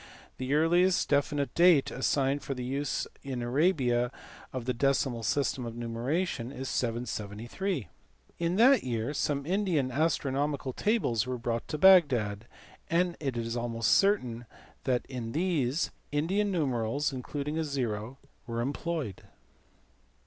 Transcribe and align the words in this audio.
The 0.39 0.55
earliest 0.55 1.09
definite 1.09 1.53
date 1.53 1.91
assigned 1.91 2.41
for 2.41 2.55
the 2.55 2.63
use 2.63 3.05
in 3.21 3.43
Arabia 3.43 4.11
of 4.51 4.65
the 4.65 4.73
decimal 4.73 5.21
system 5.21 5.63
of 5.63 5.75
numeration 5.75 6.51
is 6.51 6.69
773. 6.69 7.87
In 8.39 8.55
that 8.55 8.81
year 8.83 9.13
some 9.13 9.45
Indian 9.45 9.91
astronomical 9.91 10.73
tables 10.73 11.27
were 11.27 11.37
brought 11.37 11.67
to 11.67 11.77
Bagdad, 11.77 12.47
and 12.89 13.15
it 13.19 13.37
is 13.37 13.55
almost 13.55 13.91
certain 13.91 14.47
that 14.85 15.05
in 15.05 15.33
these 15.33 15.91
Indian 16.11 16.51
numerals 16.51 17.13
(including 17.13 17.59
a 17.59 17.63
zero) 17.63 18.17
were 18.47 18.59
employed. 18.59 19.21